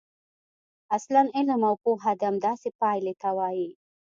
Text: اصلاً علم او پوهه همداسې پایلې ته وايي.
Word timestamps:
اصلاً 0.95 1.23
علم 1.35 1.61
او 1.69 1.75
پوهه 1.83 2.13
همداسې 2.29 2.69
پایلې 2.79 3.13
ته 3.21 3.29
وايي. 3.37 3.69